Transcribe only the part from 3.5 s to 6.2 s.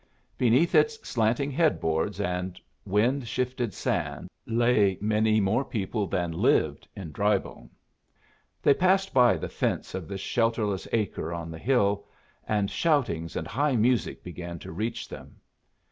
sand lay many more people